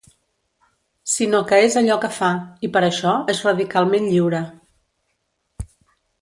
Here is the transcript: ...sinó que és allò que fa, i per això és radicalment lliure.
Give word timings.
...sinó 1.15 1.41
que 1.51 1.59
és 1.65 1.75
allò 1.81 1.97
que 2.05 2.09
fa, 2.15 2.29
i 2.67 2.71
per 2.77 2.83
això 2.87 3.13
és 3.35 3.43
radicalment 3.49 4.09
lliure. 4.15 4.41